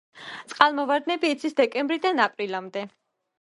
[0.53, 2.85] წყალმოვარდნები იცის დეკემბრიდან აპრილამდე.